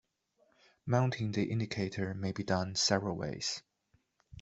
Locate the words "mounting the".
0.87-1.43